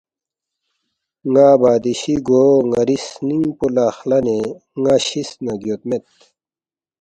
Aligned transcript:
”ن٘ا 1.31 1.47
بادشی 1.61 2.15
گو 2.27 2.43
ن٘ری 2.69 2.97
سنِنگ 3.07 3.47
پو 3.57 3.65
لہ 3.75 3.85
خلنے 3.97 4.37
ن٘ا 4.81 4.95
شِس 5.05 5.29
نہ 5.45 5.53
گیودمید 5.61 6.03